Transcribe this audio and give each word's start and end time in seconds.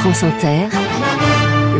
France 0.00 0.22
Inter, 0.22 0.89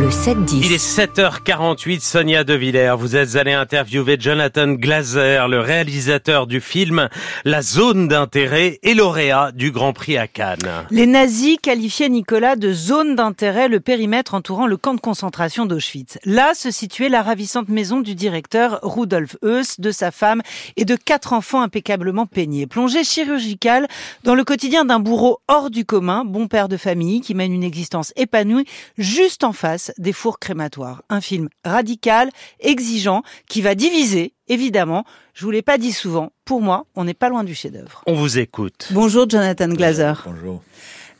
le 0.01 0.09
7-10. 0.09 0.61
Il 0.63 0.71
est 0.71 0.83
7h48, 0.83 1.99
Sonia 1.99 2.43
De 2.43 2.55
Villers. 2.55 2.95
Vous 2.97 3.15
êtes 3.15 3.35
allé 3.35 3.53
interviewer 3.53 4.17
Jonathan 4.19 4.69
Glazer, 4.69 5.47
le 5.47 5.59
réalisateur 5.59 6.47
du 6.47 6.59
film 6.59 7.07
La 7.45 7.61
zone 7.61 8.07
d'intérêt 8.07 8.79
et 8.81 8.95
lauréat 8.95 9.51
du 9.51 9.69
Grand 9.69 9.93
Prix 9.93 10.17
à 10.17 10.27
Cannes. 10.27 10.57
Les 10.89 11.05
nazis 11.05 11.57
qualifiaient 11.61 12.09
Nicolas 12.09 12.55
de 12.55 12.73
zone 12.73 13.15
d'intérêt 13.15 13.67
le 13.67 13.79
périmètre 13.79 14.33
entourant 14.33 14.65
le 14.65 14.75
camp 14.75 14.95
de 14.95 14.99
concentration 14.99 15.67
d'Auschwitz. 15.67 16.17
Là 16.25 16.55
se 16.55 16.71
situait 16.71 17.09
la 17.09 17.21
ravissante 17.21 17.69
maison 17.69 17.99
du 17.99 18.15
directeur 18.15 18.79
Rudolf 18.81 19.37
Heuss, 19.43 19.79
de 19.79 19.91
sa 19.91 20.09
femme 20.09 20.41
et 20.77 20.85
de 20.85 20.95
quatre 20.95 21.33
enfants 21.33 21.61
impeccablement 21.61 22.25
peignés. 22.25 22.65
Plongée 22.65 23.03
chirurgicale 23.03 23.87
dans 24.23 24.33
le 24.33 24.45
quotidien 24.45 24.83
d'un 24.83 24.99
bourreau 24.99 25.37
hors 25.47 25.69
du 25.69 25.85
commun, 25.85 26.25
bon 26.25 26.47
père 26.47 26.69
de 26.69 26.77
famille 26.77 27.21
qui 27.21 27.35
mène 27.35 27.53
une 27.53 27.63
existence 27.63 28.13
épanouie 28.15 28.65
juste 28.97 29.43
en 29.43 29.53
face 29.53 29.90
des 29.97 30.13
fours 30.13 30.39
crématoires. 30.39 31.03
Un 31.09 31.21
film 31.21 31.49
radical, 31.63 32.29
exigeant, 32.59 33.23
qui 33.47 33.61
va 33.61 33.75
diviser, 33.75 34.33
évidemment. 34.47 35.05
Je 35.33 35.45
vous 35.45 35.51
l'ai 35.51 35.61
pas 35.61 35.77
dit 35.77 35.91
souvent. 35.91 36.31
Pour 36.45 36.61
moi, 36.61 36.85
on 36.95 37.03
n'est 37.03 37.13
pas 37.13 37.29
loin 37.29 37.43
du 37.43 37.55
chef-d'œuvre. 37.55 38.03
On 38.07 38.13
vous 38.13 38.39
écoute. 38.39 38.89
Bonjour 38.91 39.29
Jonathan 39.29 39.69
Glazer. 39.69 40.23
Bonjour. 40.25 40.61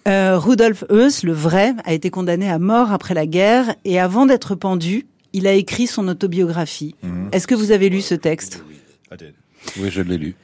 Euh, 0.07 0.37
Rudolf 0.37 0.83
Heuss, 0.89 1.23
le 1.23 1.33
vrai, 1.33 1.73
a 1.85 1.93
été 1.93 2.09
condamné 2.09 2.49
à 2.49 2.59
mort 2.59 2.91
après 2.91 3.13
la 3.13 3.27
guerre 3.27 3.75
et 3.85 3.99
avant 3.99 4.25
d'être 4.25 4.55
pendu, 4.55 5.05
il 5.33 5.47
a 5.47 5.53
écrit 5.53 5.87
son 5.87 6.07
autobiographie. 6.07 6.95
Est-ce 7.31 7.47
que 7.47 7.55
vous 7.55 7.71
avez 7.71 7.89
lu 7.89 8.01
ce 8.01 8.15
texte? 8.15 8.63
Oui, 9.77 9.89
je 9.89 10.01
l'ai 10.01 10.17
lu. 10.17 10.35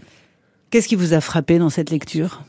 Qu'est-ce 0.69 0.87
qui 0.87 0.95
vous 0.95 1.13
a 1.13 1.21
frappé 1.21 1.59
dans 1.59 1.69
cette 1.69 1.89
lecture? 1.89 2.43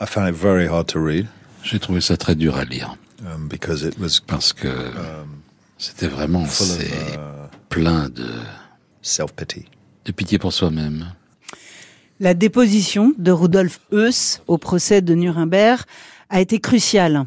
I 0.00 0.06
found 0.06 0.28
it 0.28 0.34
very 0.34 0.66
hard 0.66 0.86
to 0.88 1.00
read 1.00 1.26
J'ai 1.62 1.78
trouvé 1.78 2.00
ça 2.00 2.16
très 2.16 2.34
dur 2.34 2.56
à 2.56 2.64
lire 2.64 2.96
um, 3.22 3.48
because 3.48 3.82
it 3.82 3.98
was 3.98 4.20
parce 4.26 4.52
que 4.52 4.68
um, 4.68 5.42
c'était 5.78 6.08
vraiment 6.08 6.44
full 6.44 6.70
of 6.70 6.78
c'est 6.78 7.14
uh, 7.14 7.48
plein 7.68 8.08
de, 8.08 8.28
self-pity. 9.02 9.66
de 10.04 10.12
pitié 10.12 10.38
pour 10.38 10.52
soi-même. 10.52 11.12
La 12.20 12.34
déposition 12.34 13.12
de 13.16 13.30
Rudolf 13.30 13.80
Heuss 13.92 14.42
au 14.48 14.58
procès 14.58 15.02
de 15.02 15.14
Nuremberg 15.14 15.82
a 16.30 16.40
été 16.40 16.58
cruciale. 16.58 17.26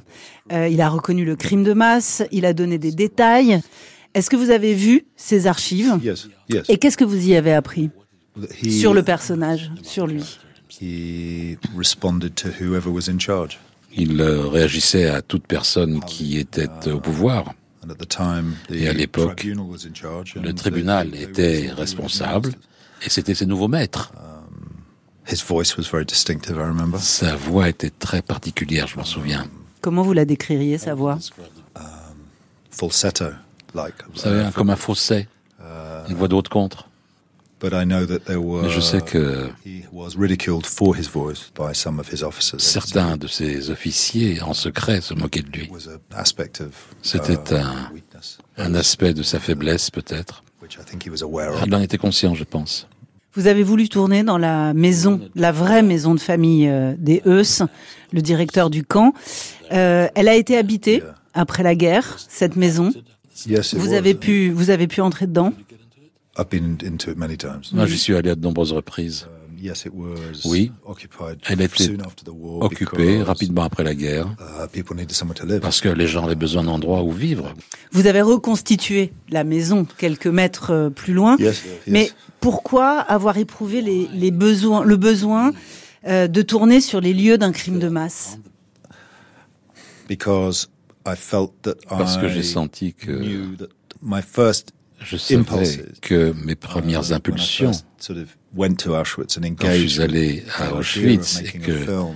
Euh, 0.52 0.68
il 0.68 0.82
a 0.82 0.90
reconnu 0.90 1.24
le 1.24 1.36
crime 1.36 1.64
de 1.64 1.74
masse, 1.74 2.24
il 2.32 2.46
a 2.46 2.54
donné 2.54 2.78
des 2.78 2.92
détails. 2.92 3.62
Est-ce 4.14 4.30
que 4.30 4.36
vous 4.36 4.50
avez 4.50 4.74
vu 4.74 5.06
ces 5.16 5.48
archives 5.48 5.98
Yes, 6.04 6.28
yes. 6.50 6.66
Et 6.68 6.78
qu'est-ce 6.78 6.98
que 6.98 7.06
vous 7.06 7.28
y 7.28 7.36
avez 7.36 7.54
appris 7.54 7.90
He, 8.62 8.70
sur 8.70 8.94
le 8.94 9.04
personnage, 9.04 9.72
sur 9.82 10.08
lui? 10.08 10.24
He 10.82 11.58
responded 11.78 12.36
to 12.36 12.50
whoever 12.60 12.90
was 12.90 13.10
in 13.10 13.20
charge. 13.20 13.60
Il 13.96 14.22
euh, 14.22 14.48
réagissait 14.48 15.10
à 15.10 15.22
toute 15.22 15.46
personne 15.46 16.00
qui 16.02 16.38
était 16.38 16.70
au 16.88 17.00
pouvoir. 17.00 17.54
And 17.84 17.90
at 17.90 17.96
the 17.96 18.08
time, 18.08 18.56
the 18.70 18.74
Et 18.74 18.88
à 18.88 18.94
l'époque, 18.94 19.44
Le 19.44 20.54
tribunal 20.54 21.16
était 21.16 21.72
responsable 21.76 22.54
et 23.04 23.10
c'était 23.10 23.34
ses 23.34 23.46
nouveaux 23.46 23.68
maîtres. 23.68 24.12
His 25.28 25.44
voice 25.48 25.78
was 25.78 25.84
very 25.92 26.06
distinctive, 26.06 26.58
I 26.58 26.64
remember. 26.64 27.00
Sa 27.00 27.36
voix 27.36 27.70
était 27.70 27.92
très 27.92 28.22
particulière, 28.22 28.88
je 28.88 28.98
m'en 28.98 29.06
souviens. 29.06 29.46
Comment 29.80 30.02
vous 30.04 30.14
la 30.14 30.26
décririez, 30.26 30.78
sa 30.78 30.94
voix? 30.94 31.18
Falsetto, 32.70 33.26
like. 33.76 33.96
Vous 34.14 34.20
savez, 34.20 34.48
uh, 34.48 34.52
comme 34.52 34.70
un 34.70 34.76
fausset, 34.76 35.28
une 36.10 36.16
voix 36.16 36.28
d'autre 36.28 36.50
contre. 36.50 36.88
Mais 37.64 38.70
je 38.70 38.80
sais 38.80 39.02
que 39.02 39.50
he 39.66 39.84
was 39.92 40.10
ridiculed 40.18 40.66
for 40.66 40.96
his 40.98 41.08
voice 41.08 41.52
by 41.56 41.74
some 41.76 42.00
of 42.00 42.12
his 42.12 42.24
officers. 42.24 42.60
certains 42.60 43.18
de 43.18 43.28
ses 43.28 43.70
officiers 43.70 44.42
en 44.42 44.54
secret 44.54 45.02
se 45.02 45.14
moquaient 45.14 45.44
de 45.44 45.52
lui. 45.52 45.66
It 45.66 45.72
was 45.72 45.88
an 45.88 46.00
aspect 46.16 46.62
of 46.62 46.70
C'était 47.02 47.34
uh, 47.54 47.62
un- 48.58 48.76
aspect 48.76 49.14
de 49.14 49.24
sa 49.24 49.40
faiblesse, 49.40 49.90
peut-être. 49.92 50.44
which 50.62 50.76
I 50.76 50.84
think 50.86 51.06
he 51.06 51.10
was 51.10 51.24
aware 51.24 51.54
of. 51.54 51.64
Il 51.66 51.76
en 51.76 51.82
était 51.82 51.98
conscient, 51.98 52.34
je 52.36 52.44
pense. 52.44 52.88
Vous 53.34 53.48
avez 53.48 53.64
voulu 53.64 53.88
tourner 53.88 54.24
dans 54.24 54.38
la 54.38 54.74
maison, 54.74 55.22
la 55.36 55.52
vraie 55.54 55.84
maison 55.84 56.14
de 56.14 56.20
famille 56.20 56.68
euh, 56.68 56.94
des 56.98 57.22
Heuss, 57.26 57.62
le 58.12 58.22
directeur 58.22 58.70
du 58.70 58.84
camp. 58.84 59.14
Euh, 59.72 60.08
elle 60.16 60.28
a 60.28 60.36
été 60.36 60.58
habitée 60.58 61.02
après 61.34 61.64
la 61.64 61.76
guerre, 61.76 62.18
cette 62.28 62.56
maison. 62.58 62.92
Avez 63.94 64.14
pu, 64.16 64.50
vous 64.52 64.70
avez 64.70 64.88
pu 64.88 65.00
entrer 65.02 65.28
dedans? 65.28 65.54
I've 66.38 66.50
been 66.50 66.78
into 66.84 67.12
it 67.12 67.18
many 67.18 67.38
times. 67.38 67.72
Moi, 67.74 67.86
j'y 67.86 67.98
suis 67.98 68.16
allé 68.16 68.30
à 68.30 68.36
de 68.36 68.42
nombreuses 68.42 68.72
reprises. 68.72 69.28
Um, 69.28 69.58
yes, 69.62 69.86
it 69.86 69.92
was. 69.94 70.46
Oui. 70.46 70.72
occupied. 70.86 71.38
Elle 71.50 71.60
était 71.62 71.84
soon 71.84 72.00
after 72.02 72.24
the 72.24 72.34
war 72.34 72.64
Occupée 72.64 73.22
rapidement 73.22 73.64
après 73.64 73.84
la 73.84 73.94
guerre, 73.96 74.28
Uh, 74.40 74.68
people 74.72 74.96
needed 74.96 75.12
somewhere 75.12 75.36
to 75.38 75.46
live. 75.46 75.60
parce 75.60 75.82
que 75.82 75.90
les 75.90 76.08
gens 76.08 76.24
avaient 76.26 76.36
besoin 76.36 76.64
d'endroits 76.64 77.04
où 77.04 77.12
vivre. 77.12 77.54
Vous 77.92 78.08
avez 78.08 78.22
reconstitué 78.22 79.12
la 79.30 79.44
maison 79.44 79.86
quelques 79.98 80.28
mètres 80.28 80.72
euh, 80.72 80.90
plus 80.90 81.14
loin. 81.14 81.36
Mais 81.88 82.10
pourquoi 82.40 83.00
avoir 83.00 83.38
éprouvé 83.38 83.82
les, 83.82 84.08
les 84.14 84.32
besoins, 84.32 84.84
le 84.86 84.96
besoin 84.96 85.52
euh, 86.08 86.28
de 86.28 86.42
tourner 86.42 86.80
sur 86.82 87.02
les 87.02 87.14
lieux 87.14 87.38
d'un 87.38 87.52
crime 87.52 87.78
de 87.80 87.90
masse? 87.90 88.38
Because 90.08 90.70
I 91.06 91.16
felt 91.16 91.52
that 91.64 91.76
Parce 91.90 92.18
que 92.18 92.28
j'ai 92.30 92.44
senti 92.44 92.94
que 92.94 93.22
je 95.04 95.18
savais 95.18 95.80
que 96.02 96.34
mes 96.44 96.56
premières 96.56 97.10
uh, 97.12 97.14
impulsions, 97.14 97.72
quand 97.72 99.68
je 99.68 99.76
engaged 99.76 99.90
suis 99.90 100.02
allé 100.02 100.44
à 100.58 100.74
Auschwitz 100.74 101.42
et 101.42 101.58
que 101.60 101.72
uh, 101.72 102.14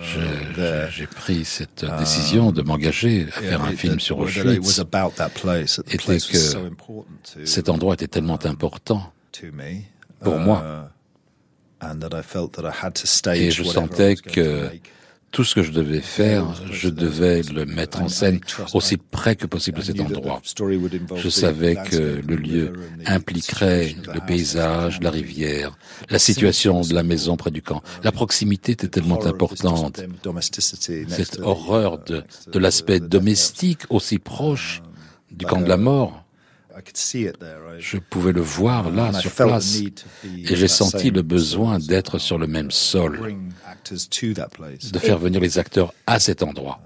je- 0.00 0.86
j'ai 0.90 1.06
pris 1.06 1.44
cette 1.44 1.84
décision 1.98 2.52
de 2.52 2.62
m'engager 2.62 3.26
à 3.36 3.40
faire 3.40 3.62
un 3.64 3.72
it- 3.72 3.78
film 3.78 4.00
sur 4.00 4.18
Auschwitz, 4.18 4.66
was 4.66 4.80
about 4.80 5.14
that 5.16 5.30
place. 5.30 5.76
That 5.76 5.82
the 5.84 5.94
était 5.94 6.18
que 6.18 6.56
important 6.66 7.06
cet 7.44 7.68
endroit 7.68 7.94
était 7.94 8.08
tellement 8.08 8.38
important 8.44 9.12
to 9.32 9.46
me. 9.52 9.82
pour 10.20 10.34
uh, 10.36 10.40
moi. 10.44 10.90
And 11.80 11.98
that 12.00 12.18
I 12.18 12.22
felt 12.22 12.52
that 12.52 12.62
I 12.64 12.72
had 12.86 12.94
to 12.94 13.06
stage 13.06 13.38
Et 13.38 13.50
je 13.50 13.62
sentais 13.62 14.14
que. 14.16 14.70
Tout 15.32 15.44
ce 15.44 15.54
que 15.54 15.62
je 15.62 15.72
devais 15.72 16.00
faire, 16.00 16.46
je 16.70 16.88
devais 16.88 17.42
le 17.42 17.66
mettre 17.66 18.00
en 18.00 18.08
scène 18.08 18.40
aussi 18.72 18.96
près 18.96 19.36
que 19.36 19.46
possible 19.46 19.78
de 19.78 19.84
cet 19.84 20.00
endroit. 20.00 20.40
Je 21.16 21.28
savais 21.28 21.76
que 21.76 22.22
le 22.26 22.36
lieu 22.36 22.72
impliquerait 23.06 23.94
le 24.14 24.20
paysage, 24.26 25.00
la 25.00 25.10
rivière, 25.10 25.76
la 26.08 26.18
situation 26.18 26.80
de 26.80 26.94
la 26.94 27.02
maison 27.02 27.36
près 27.36 27.50
du 27.50 27.62
camp. 27.62 27.82
La 28.02 28.12
proximité 28.12 28.72
était 28.72 28.88
tellement 28.88 29.24
importante. 29.26 30.00
Cette 31.08 31.40
horreur 31.40 31.98
de, 32.04 32.24
de 32.50 32.58
l'aspect 32.58 33.00
domestique 33.00 33.82
aussi 33.90 34.18
proche 34.18 34.82
du 35.30 35.44
camp 35.44 35.60
de 35.60 35.68
la 35.68 35.76
mort, 35.76 36.25
je 37.78 37.98
pouvais 37.98 38.32
le 38.32 38.40
voir 38.40 38.90
là, 38.90 39.12
sur 39.12 39.30
place. 39.30 39.80
Et 39.80 40.56
j'ai 40.56 40.68
senti 40.68 41.10
le 41.10 41.22
besoin 41.22 41.78
d'être 41.78 42.18
sur 42.18 42.38
le 42.38 42.46
même 42.46 42.70
sol, 42.70 43.34
de 43.90 44.98
faire 44.98 45.18
venir 45.18 45.40
les 45.40 45.58
acteurs 45.58 45.92
à 46.06 46.18
cet 46.20 46.42
endroit. 46.42 46.80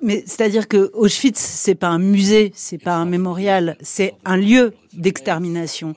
Mais 0.00 0.22
c'est-à-dire 0.26 0.68
que 0.68 0.90
Auschwitz, 0.94 1.38
c'est 1.38 1.74
pas 1.74 1.88
un 1.88 1.98
musée, 1.98 2.52
c'est 2.54 2.78
pas 2.78 2.94
un 2.96 3.04
mémorial, 3.04 3.76
c'est 3.80 4.14
un 4.24 4.36
lieu 4.36 4.74
d'extermination. 4.92 5.94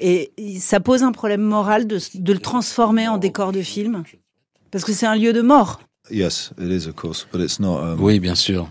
Et 0.00 0.32
ça 0.60 0.80
pose 0.80 1.02
un 1.02 1.12
problème 1.12 1.42
moral 1.42 1.86
de, 1.86 1.98
de 2.14 2.32
le 2.32 2.38
transformer 2.38 3.08
en 3.08 3.18
décor 3.18 3.52
de 3.52 3.62
film, 3.62 4.04
parce 4.70 4.84
que 4.84 4.92
c'est 4.92 5.06
un 5.06 5.16
lieu 5.16 5.32
de 5.32 5.40
mort. 5.40 5.80
Yes, 6.10 6.52
it 6.58 6.70
is, 6.70 6.88
of 6.88 6.94
course, 6.94 7.26
but 7.32 7.40
it's 7.40 7.60
not. 7.60 7.80
Um, 7.80 8.00
Oui, 8.00 8.18
bien 8.18 8.34
sûr. 8.34 8.70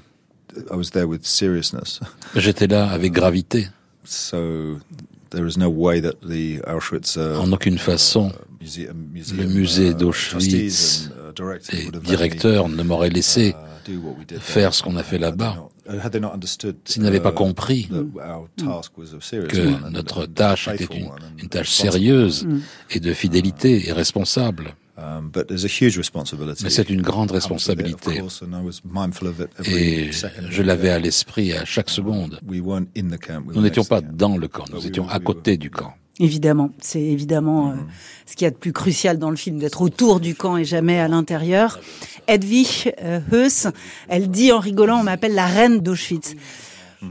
J'étais 2.35 2.67
là 2.67 2.90
avec 2.90 3.12
gravité. 3.12 3.67
So 4.07 4.79
there 5.29 5.45
is 5.47 5.57
no 5.57 5.69
way 5.69 6.00
that 6.01 6.16
the 6.22 6.62
Auschwitz 6.66 7.18
uh, 7.18 7.40
En 7.40 7.51
aucune 7.51 7.78
façon, 7.78 8.31
museum, 8.59 9.07
le 9.38 9.45
musée 9.47 9.90
uh, 9.90 9.94
d'Auschwitz, 9.94 11.09
uh, 11.40 11.73
les 11.73 12.00
directeurs 12.00 12.69
ne 12.69 12.81
m'auraient 12.84 13.09
laissé 13.09 13.50
uh, 13.50 13.90
do 13.91 14.00
what 14.01 14.16
we 14.17 14.25
did 14.25 14.40
faire 14.40 14.70
there. 14.70 14.73
ce 14.73 14.84
qu'on 14.84 14.96
a 14.96 15.03
fait 15.03 15.17
Had 15.17 15.22
they 15.22 15.29
là-bas. 15.46 15.55
not- 15.55 15.99
had 16.03 16.11
they 16.11 16.20
not 16.22 16.34
understood, 16.34 16.76
S'ils 16.85 17.02
n'avaient 17.03 17.20
pas 17.22 17.32
uh, 17.32 17.35
compris 17.35 17.87
that 17.91 18.29
our 18.29 18.47
task 18.58 18.97
was 18.97 19.14
a 19.16 19.22
serious 19.22 19.47
que 19.49 19.90
notre 19.90 20.23
a 20.23 20.28
tâche 20.28 20.67
était 20.70 20.85
faithful 20.85 21.20
une, 21.40 21.49
tâche 21.49 21.67
responsible. 21.70 21.91
sérieuse 21.91 22.47
et 22.90 22.99
de 22.99 23.14
fidélité 23.14 23.87
et 23.87 23.93
responsable. 23.93 24.76
Um, 24.97 25.29
but 25.32 25.47
there's 25.47 25.64
a 25.64 25.67
huge 25.67 25.96
responsibility. 25.96 26.64
Mais 26.64 26.72
c'est 26.72 26.90
une 26.90 27.03
grande 27.03 27.29
responsabilité. 27.32 28.20
course, 28.20 28.41
and 28.41 28.53
I 28.53 28.64
was 28.64 28.82
mindful 28.84 29.28
of 29.28 29.40
it 29.40 29.49
every 29.59 29.76
Et 29.76 30.11
je 30.11 30.64
l'avais 30.64 30.90
à 30.90 30.97
l'esprit 30.97 31.53
à 31.53 31.66
chaque 31.66 31.91
seconde. 31.91 32.40
We 32.47 32.61
weren't 32.61 32.88
in 32.97 33.09
the 33.09 33.20
camp. 33.20 33.44
we 33.46 33.55
Nous 33.55 33.61
were 33.61 33.61
n'étions 33.61 33.84
pas 33.84 34.02
the 34.02 34.05
camp. 34.05 34.17
dans 34.17 34.38
le 34.38 34.47
camp, 34.47 34.66
nous 34.73 34.88
étions 34.88 35.08
à 35.08 35.20
côté 35.20 35.58
du 35.58 35.70
camp. 35.70 35.94
Évidemment, 36.20 36.72
c'est 36.82 37.03
évidemment 37.03 37.70
euh, 37.70 37.76
ce 38.26 38.35
qu'il 38.35 38.46
y 38.46 38.47
a 38.47 38.52
de 38.52 38.55
plus 38.55 38.73
crucial 38.73 39.20
dans 39.20 39.29
le 39.29 39.35
film, 39.35 39.59
d'être 39.59 39.84
autour 39.84 40.20
du 40.20 40.34
camp 40.34 40.58
et 40.58 40.66
jamais 40.66 40.99
à 40.99 41.08
l'intérieur. 41.08 41.79
Edwige 42.28 42.91
euh, 43.03 43.20
Heuss, 43.32 43.67
elle 44.08 44.32
dit 44.32 44.52
en 44.52 44.59
rigolant, 44.59 44.99
on 44.99 45.03
m'appelle 45.03 45.35
la 45.35 45.46
reine 45.46 45.79
d'Auschwitz. 45.79 46.34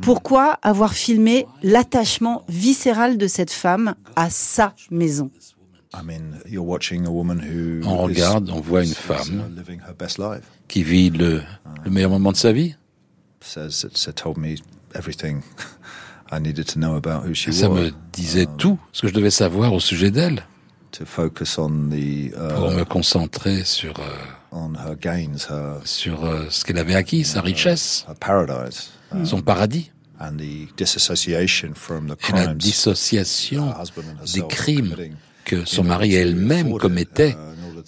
Pourquoi 0.03 0.59
avoir 0.63 0.95
filmé 0.95 1.47
l'attachement 1.63 2.43
viscéral 2.49 3.17
de 3.17 3.29
cette 3.29 3.53
femme 3.53 3.95
à 4.17 4.29
sa 4.29 4.75
maison? 4.91 5.31
On 7.85 7.99
regarde, 7.99 8.51
on 8.51 8.61
voit 8.61 8.85
une 8.85 8.91
uh, 8.91 8.95
femme 8.95 9.43
qui 10.69 10.83
vit 10.83 11.11
le, 11.11 11.43
le 11.85 11.91
meilleur 11.91 12.11
moment 12.11 12.33
de 12.33 12.37
sa 12.37 12.53
vie. 12.53 12.75
Ça 17.53 17.69
me 17.69 17.91
disait 18.13 18.47
tout 18.59 18.79
ce 18.93 19.03
que 19.03 19.09
je 19.09 19.15
devais 19.15 19.31
savoir 19.31 19.73
au 19.73 19.81
sujet 19.81 20.11
d'elle. 20.11 20.43
Pour 22.55 22.71
me 22.71 22.85
concentrer 22.85 23.65
sur 23.65 23.95
sur 25.85 26.25
ce 26.51 26.65
qu'elle 26.65 26.79
avait 26.79 26.95
acquis, 26.95 27.25
sa 27.25 27.43
richesse, 27.43 28.07
son 29.25 29.43
paradis. 29.43 29.91
Et 32.29 32.33
la 32.33 32.55
dissociation 32.55 33.75
des 34.33 34.47
crimes 34.49 34.95
que 35.47 35.65
son 35.65 35.85
mari 35.85 36.15
elle-même 36.15 36.77
commettait 36.77 37.37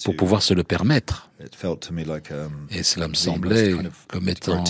pour 0.05 0.17
pouvoir 0.17 0.43
se 0.43 0.55
le 0.55 0.65
permettre. 0.65 1.31
Et 2.71 2.83
cela 2.83 3.09
me 3.09 3.15
semblait 3.15 3.75
comme 4.07 4.29
étant 4.29 4.65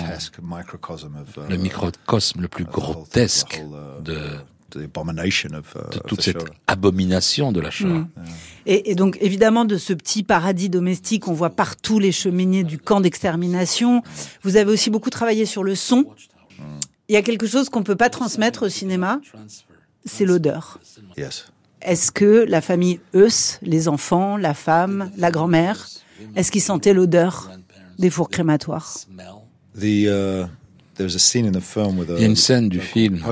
le 1.49 1.56
microcosme 1.56 2.40
le 2.40 2.49
plus 2.49 2.64
grotesque 2.64 3.62
de 4.02 4.19
de 4.76 5.99
toute 6.06 6.20
cette 6.20 6.44
abomination 6.67 7.52
de 7.52 7.61
la 7.61 7.70
Shoah. 7.70 8.06
Et, 8.67 8.94
donc, 8.94 9.17
évidemment, 9.23 9.64
de 9.64 9.79
ce 9.79 9.94
petit 9.94 10.23
paradis 10.23 10.69
domestique, 10.69 11.26
on 11.26 11.32
voit 11.32 11.49
partout 11.50 11.99
les 11.99 12.12
cheminées 12.12 12.64
du 12.64 12.79
camp 12.79 13.00
d'extermination. 13.00 14.02
Vous 14.43 14.56
avez 14.56 14.70
aussi 14.70 14.90
beaucoup 14.90 15.08
travaillé 15.08 15.46
sur 15.46 15.64
le 15.64 15.75
son. 15.75 16.05
Il 17.08 17.14
y 17.14 17.17
a 17.17 17.23
quelque 17.23 17.46
chose 17.46 17.70
qu'on 17.70 17.81
ne 17.81 17.85
peut 17.85 17.96
pas 17.96 18.11
transmettre 18.11 18.67
au 18.67 18.69
cinéma, 18.69 19.23
c'est 20.05 20.26
l'odeur. 20.26 20.79
Est-ce 21.82 22.10
que 22.10 22.44
la 22.48 22.60
famille 22.60 23.00
Eus, 23.14 23.58
les 23.62 23.88
enfants, 23.88 24.36
la 24.36 24.54
femme, 24.54 25.10
la 25.16 25.30
grand-mère, 25.30 25.88
est-ce 26.36 26.50
qu'ils 26.50 26.62
sentaient 26.62 26.94
l'odeur 26.94 27.50
des 27.98 28.10
fours 28.10 28.28
crématoires? 28.30 28.96
Uh, 29.80 30.44
il 30.98 32.20
y 32.20 32.24
a 32.24 32.26
une 32.26 32.36
scène 32.36 32.68
du 32.68 32.80
film 32.80 33.22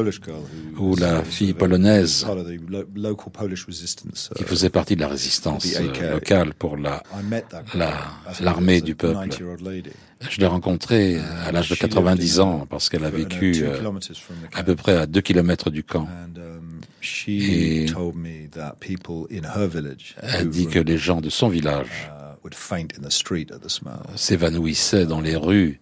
où 0.79 0.97
la 0.97 1.23
fille 1.25 1.55
polonaise, 1.55 2.27
qui 4.37 4.43
uh, 4.43 4.47
faisait 4.47 4.71
partie 4.71 4.97
de 4.97 5.01
la 5.01 5.09
résistance 5.09 5.67
euh, 5.77 6.13
locale 6.13 6.55
pour 6.55 6.77
la 6.77 7.03
l'armée 8.41 8.81
du 8.81 8.95
peuple, 8.95 9.29
je 10.29 10.41
l'ai 10.41 10.47
rencontrée 10.47 11.19
à 11.45 11.53
l'âge 11.53 11.69
de 11.69 11.75
90 11.75 12.41
ans 12.41 12.67
parce 12.69 12.89
qu'elle 12.89 13.05
a 13.05 13.11
vécu 13.11 13.65
à 14.55 14.63
peu 14.63 14.77
près 14.77 14.97
à 14.97 15.07
deux 15.07 15.21
kilomètres 15.21 15.71
du 15.71 15.85
camp. 15.85 16.09
Um, 16.37 16.81
Et 17.03 17.87
elle 20.23 20.51
dit 20.51 20.67
que 20.67 20.79
les 20.79 20.99
gens 20.99 21.21
de 21.21 21.31
son 21.31 21.49
village 21.49 22.11
uh, 22.11 22.49
s'évanouissaient 24.17 25.07
dans 25.07 25.21
les 25.21 25.37
rues 25.37 25.81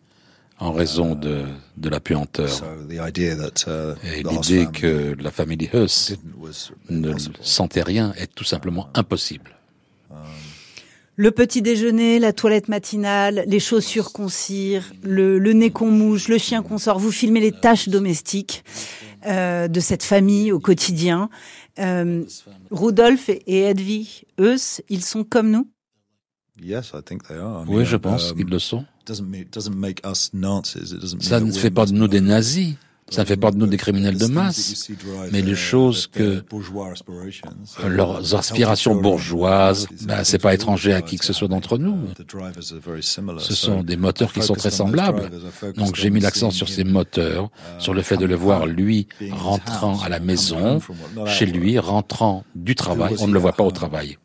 en 0.59 0.73
raison 0.73 1.15
de, 1.15 1.45
de 1.77 1.89
la 1.89 2.01
puanteur. 2.01 2.63
Uh, 2.63 2.93
Et 2.93 4.23
l'idée 4.23 4.67
que 4.73 5.17
la 5.21 5.31
famille 5.31 5.69
Huss 5.73 6.15
ne 6.91 7.15
sentait 7.41 7.83
rien 7.83 8.13
est 8.17 8.33
tout 8.35 8.45
simplement 8.45 8.89
impossible. 8.95 9.57
Um, 10.11 10.17
le 11.17 11.31
petit 11.31 11.63
déjeuner, 11.63 12.19
la 12.19 12.33
toilette 12.33 12.69
matinale, 12.69 13.45
les 13.47 13.61
chaussures 13.61 14.13
qu'on 14.13 14.29
cire, 14.29 14.93
le, 15.03 15.39
nez 15.53 15.71
qu'on 15.71 15.91
mouche, 15.91 16.27
le 16.27 16.39
chien 16.39 16.63
qu'on 16.63 16.79
sort, 16.79 16.99
vous 16.99 17.13
filmez 17.13 17.39
les 17.39 17.53
tâches 17.53 17.89
domestiques 17.89 18.65
euh, 19.27 19.69
de 19.69 19.79
cette 19.79 20.03
famille 20.03 20.51
au 20.51 20.59
quotidien. 20.59 21.31
Euh, 21.79 22.25
Rudolf 22.73 23.29
et 23.29 23.61
Edwig, 23.63 24.25
eux, 24.41 24.57
ils 24.89 25.05
sont 25.05 25.23
comme 25.23 25.51
nous? 25.51 25.69
Oui, 27.67 27.85
je 27.85 27.97
pense 27.97 28.31
um, 28.31 28.37
qu'ils 28.37 28.47
le 28.47 28.59
sont. 28.59 28.85
Ça 31.21 31.41
ne 31.41 31.53
fait 31.53 31.71
pas 31.71 31.87
de 31.87 31.93
nous 31.93 32.09
des 32.09 32.21
nazis. 32.21 32.75
Ça 33.11 33.21
ne 33.21 33.27
fait 33.27 33.37
pas 33.37 33.51
de 33.51 33.59
nous 33.59 33.67
des 33.67 33.77
criminels 33.77 34.17
de 34.17 34.27
masse, 34.27 34.91
mais 35.31 35.43
les 35.43 35.55
choses 35.55 36.07
que 36.07 36.43
leurs 37.87 38.35
aspirations 38.35 38.95
bourgeoises, 38.95 39.87
ben, 40.03 40.25
c'est 40.25 40.39
pas 40.39 40.55
étranger 40.55 40.95
à 40.95 41.03
qui 41.03 41.19
que 41.19 41.25
ce 41.25 41.33
soit 41.33 41.49
d'entre 41.49 41.77
nous. 41.79 41.99
Ce 43.39 43.55
sont 43.55 43.83
des 43.83 43.97
moteurs 43.97 44.33
qui 44.33 44.43
sont 44.43 44.55
très 44.55 44.71
semblables. 44.71 45.31
Donc 45.77 45.97
j'ai 45.97 46.11
mis 46.11 46.21
l'accent 46.21 46.51
sur 46.51 46.69
ces 46.69 46.85
moteurs, 46.85 47.51
sur 47.79 47.95
le 47.95 48.03
fait 48.03 48.17
de 48.17 48.27
le 48.27 48.35
voir 48.35 48.67
lui 48.67 49.07
rentrant 49.31 50.01
à 50.03 50.09
la 50.09 50.19
maison, 50.19 50.81
chez 51.27 51.47
lui, 51.47 51.79
rentrant 51.79 52.45
du 52.55 52.75
travail. 52.75 53.17
On 53.21 53.29
ne 53.29 53.35
le 53.35 53.39
voit 53.39 53.53
pas 53.53 53.65
au 53.65 53.71
travail. 53.71 54.17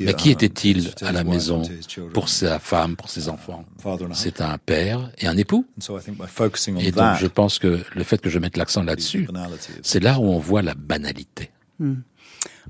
Mais 0.00 0.14
qui 0.14 0.30
était-il 0.30 0.90
à 1.02 1.12
la 1.12 1.24
maison 1.24 1.62
pour 2.12 2.28
sa 2.28 2.58
femme, 2.58 2.96
pour 2.96 3.08
ses 3.08 3.28
enfants? 3.28 3.64
C'est 4.12 4.40
un 4.40 4.58
père 4.58 5.10
et 5.18 5.26
un 5.26 5.36
époux. 5.36 5.66
Et 6.80 6.90
donc 6.90 7.16
je 7.18 7.26
pense 7.26 7.58
que 7.58 7.80
le 7.94 8.04
fait 8.04 8.23
que 8.24 8.30
je 8.30 8.38
mette 8.38 8.56
l'accent 8.56 8.82
là-dessus, 8.82 9.28
c'est 9.82 10.02
là 10.02 10.18
où 10.18 10.24
on 10.24 10.38
voit 10.38 10.62
la 10.62 10.74
banalité. 10.74 11.50
Hmm. 11.78 11.96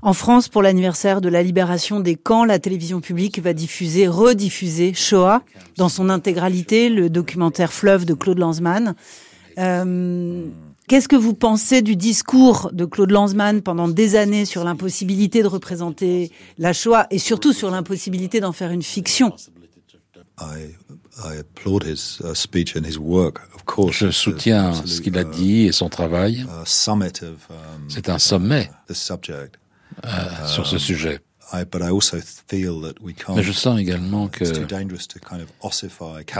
En 0.01 0.11
France, 0.11 0.49
pour 0.49 0.61
l'anniversaire 0.61 1.21
de 1.21 1.29
la 1.29 1.41
libération 1.41 2.01
des 2.01 2.15
camps, 2.15 2.43
la 2.43 2.59
télévision 2.59 2.99
publique 2.99 3.39
va 3.39 3.53
diffuser, 3.53 4.09
rediffuser 4.09 4.93
Shoah 4.93 5.41
dans 5.77 5.87
son 5.87 6.09
intégralité, 6.09 6.89
le 6.89 7.09
documentaire 7.09 7.71
Fleuve 7.71 8.05
de 8.05 8.13
Claude 8.13 8.37
Lanzmann. 8.37 8.95
Euh, 9.57 10.43
Qu'est-ce 10.87 11.07
que 11.07 11.15
vous 11.15 11.33
pensez 11.33 11.81
du 11.81 11.95
discours 11.95 12.69
de 12.71 12.85
Claude 12.85 13.09
Lanzmann 13.09 13.63
pendant 13.63 13.87
des 13.87 14.15
années 14.15 14.45
sur 14.45 14.63
l'impossibilité 14.63 15.41
de 15.41 15.47
représenter 15.47 16.31
la 16.59 16.73
Shoah 16.73 17.07
et 17.09 17.17
surtout 17.17 17.53
sur 17.53 17.71
l'impossibilité 17.71 18.39
d'en 18.39 18.51
faire 18.51 18.69
une 18.69 18.83
fiction? 18.83 19.33
Je 23.91 24.11
soutiens 24.11 24.73
ce 24.85 25.01
qu'il 25.01 25.17
a 25.17 25.23
dit 25.23 25.61
et 25.61 25.71
son 25.71 25.89
travail. 25.89 26.45
C'est 27.87 28.09
un 28.09 28.19
sommet 28.19 28.69
euh, 30.05 30.47
sur 30.47 30.67
ce 30.67 30.77
sujet. 30.77 31.21
Mais 33.35 33.43
je 33.43 33.51
sens 33.51 33.79
également 33.79 34.27
que 34.27 34.45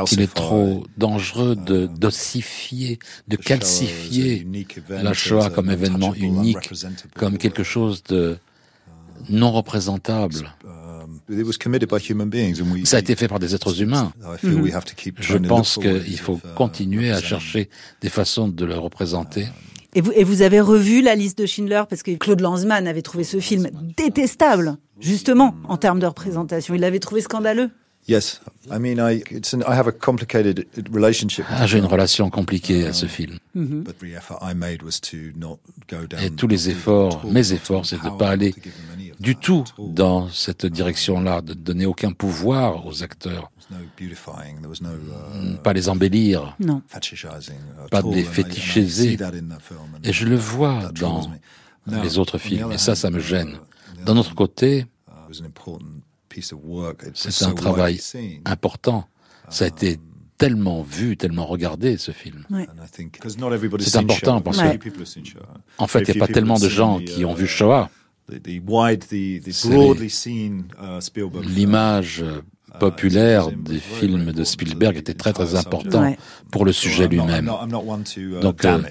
qu'il 0.05 0.21
est 0.21 0.33
trop 0.33 0.83
dangereux 0.97 1.55
de 1.55 1.85
d'ossifier, 1.85 2.99
de 3.27 3.35
calcifier 3.35 4.45
la 4.89 5.13
Shoah 5.13 5.51
comme 5.51 5.69
événement 5.69 6.13
unique, 6.15 6.71
comme 7.15 7.37
quelque 7.37 7.63
chose 7.63 8.03
de 8.03 8.37
non 9.29 9.51
représentable. 9.51 10.53
Ça 12.83 12.97
a 12.97 12.99
été 12.99 13.15
fait 13.15 13.27
par 13.27 13.39
des 13.39 13.55
êtres 13.55 13.81
humains. 13.81 14.13
Je 15.19 15.37
pense 15.37 15.79
qu'il 15.79 16.19
faut 16.19 16.35
uh, 16.37 16.55
continuer 16.55 17.11
à 17.11 17.21
chercher 17.21 17.69
des 18.01 18.09
façons 18.09 18.47
de 18.47 18.65
le 18.65 18.75
représenter. 18.75 19.47
Et 19.95 20.01
vous, 20.01 20.11
et 20.11 20.23
vous 20.23 20.41
avez 20.41 20.59
revu 20.59 21.01
la 21.01 21.15
liste 21.15 21.37
de 21.37 21.45
Schindler 21.45 21.83
parce 21.89 22.03
que 22.03 22.11
Claude 22.11 22.41
Lanzmann 22.41 22.85
avait 22.85 23.01
trouvé 23.01 23.23
ce 23.23 23.39
film 23.39 23.69
détestable, 23.95 24.77
justement, 24.99 25.55
en 25.69 25.77
termes 25.77 25.99
de 25.99 26.05
représentation. 26.05 26.75
Il 26.75 26.81
l'avait 26.81 26.99
trouvé 26.99 27.21
scandaleux. 27.21 27.69
Yes, 28.07 28.39
I 28.69 28.77
mean, 28.77 28.99
I, 28.99 29.23
I 29.67 29.73
have 29.73 29.87
a 29.87 29.91
complicated 29.91 30.67
relationship. 30.93 31.43
Ah, 31.49 31.65
j'ai 31.65 31.79
une 31.79 31.85
relation 31.85 32.29
compliquée 32.29 32.85
à 32.85 32.93
ce 32.93 33.07
film. 33.07 33.39
Et 36.21 36.29
tous 36.37 36.47
les 36.47 36.69
efforts, 36.69 37.25
mes 37.25 37.53
efforts, 37.53 37.87
c'est 37.87 37.99
de 37.99 38.05
ne 38.05 38.15
pas 38.15 38.29
aller 38.29 38.53
du 39.19 39.35
tout 39.35 39.63
dans 39.77 40.29
cette 40.29 40.65
direction-là, 40.65 41.41
de 41.41 41.53
donner 41.53 41.85
aucun 41.85 42.11
pouvoir 42.11 42.85
aux 42.85 43.03
acteurs. 43.03 43.51
Pas 45.63 45.73
les 45.73 45.89
embellir, 45.89 46.55
non. 46.59 46.81
pas 47.91 48.01
de 48.01 48.13
les 48.13 48.23
fétichiser. 48.23 49.17
Et 50.03 50.13
je 50.13 50.25
le 50.25 50.35
vois 50.35 50.91
dans 50.93 51.29
les 51.87 52.17
autres 52.17 52.37
films, 52.37 52.71
et 52.71 52.77
ça, 52.77 52.95
ça 52.95 53.09
me 53.09 53.19
gêne. 53.19 53.59
D'un 54.05 54.17
autre 54.17 54.35
côté, 54.35 54.85
c'est 57.13 57.45
un 57.45 57.53
travail 57.53 57.99
important. 58.45 59.07
Ça 59.49 59.65
a 59.65 59.67
été 59.67 59.99
tellement 60.37 60.81
vu, 60.81 61.17
tellement 61.17 61.45
regardé 61.45 61.97
ce 61.97 62.11
film. 62.11 62.45
C'est 63.79 63.95
important 63.97 64.41
parce 64.41 64.57
que, 64.57 64.89
en 65.77 65.87
fait, 65.87 66.01
il 66.01 66.15
n'y 66.15 66.21
a 66.21 66.27
pas 66.27 66.33
tellement 66.33 66.59
de 66.59 66.69
gens 66.69 66.99
qui 66.99 67.25
ont 67.25 67.33
vu 67.33 67.47
Shoah. 67.47 67.89
L'image 71.43 72.25
populaire 72.79 73.51
des 73.51 73.79
films 73.79 74.31
de 74.31 74.43
Spielberg 74.43 74.97
était 74.97 75.13
très 75.13 75.33
très 75.33 75.55
important 75.55 76.13
pour 76.51 76.65
le 76.65 76.71
sujet 76.71 77.07
lui-même. 77.07 77.49
Donc, 78.41 78.65
euh, 78.65 78.81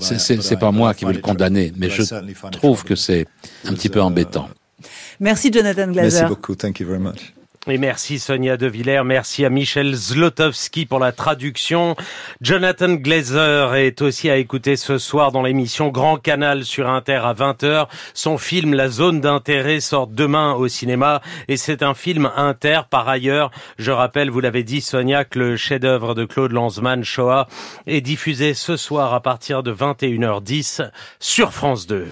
c'est 0.00 0.58
pas 0.58 0.70
moi 0.72 0.94
qui 0.94 1.04
veux 1.04 1.12
le 1.12 1.20
condamner, 1.20 1.72
mais 1.76 1.90
je 1.90 2.02
trouve 2.50 2.84
que 2.84 2.94
c'est 2.94 3.26
un 3.64 3.72
petit 3.72 3.88
peu 3.88 4.00
embêtant. 4.00 4.48
Merci 5.20 5.52
Jonathan 5.52 5.90
Glazer. 5.90 6.22
Merci 6.22 6.24
beaucoup. 6.34 6.54
Thank 6.54 6.80
you 6.80 6.86
very 6.86 6.98
much. 7.00 7.34
Et 7.66 7.78
merci 7.78 8.18
Sonia 8.18 8.58
De 8.58 8.66
Villers, 8.66 9.04
merci 9.06 9.42
à 9.42 9.48
Michel 9.48 9.94
Zlotowski 9.94 10.84
pour 10.84 10.98
la 10.98 11.12
traduction. 11.12 11.96
Jonathan 12.42 12.92
Glazer 12.92 13.74
est 13.76 14.02
aussi 14.02 14.28
à 14.28 14.36
écouter 14.36 14.76
ce 14.76 14.98
soir 14.98 15.32
dans 15.32 15.40
l'émission 15.40 15.88
Grand 15.88 16.18
Canal 16.18 16.66
sur 16.66 16.90
Inter 16.90 17.22
à 17.24 17.32
20h. 17.32 17.86
Son 18.12 18.36
film 18.36 18.74
La 18.74 18.90
zone 18.90 19.22
d'intérêt 19.22 19.80
sort 19.80 20.08
demain 20.08 20.52
au 20.52 20.68
cinéma 20.68 21.22
et 21.48 21.56
c'est 21.56 21.82
un 21.82 21.94
film 21.94 22.30
inter 22.36 22.82
par 22.90 23.08
ailleurs. 23.08 23.50
Je 23.78 23.92
rappelle, 23.92 24.28
vous 24.28 24.40
l'avez 24.40 24.62
dit 24.62 24.82
Sonia, 24.82 25.24
que 25.24 25.38
le 25.38 25.56
chef-d'œuvre 25.56 26.14
de 26.14 26.26
Claude 26.26 26.52
Lanzmann, 26.52 27.02
Shoah, 27.02 27.48
est 27.86 28.02
diffusé 28.02 28.52
ce 28.52 28.76
soir 28.76 29.14
à 29.14 29.20
partir 29.20 29.62
de 29.62 29.72
21h10 29.72 30.90
sur 31.18 31.54
France 31.54 31.86
2. 31.86 32.02